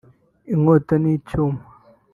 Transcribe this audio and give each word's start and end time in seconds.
inkota 0.53 0.95
n’icumu 1.03 1.61